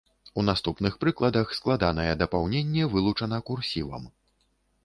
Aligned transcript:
У 0.41 0.43
наступных 0.45 0.95
прыкладах 1.03 1.53
складанае 1.59 2.07
дапаўненне 2.23 2.89
вылучана 2.95 3.41
курсівам. 3.51 4.13